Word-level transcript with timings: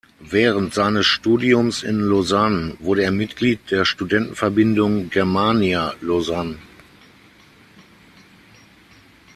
Während 0.31 0.73
seines 0.73 1.05
Studiums 1.05 1.83
in 1.83 1.99
Lausanne 2.01 2.75
wurde 2.79 3.03
er 3.03 3.11
Mitglied 3.11 3.69
der 3.69 3.85
Studentenverbindung 3.85 5.11
Germania 5.11 5.93
Lausanne. 6.01 6.55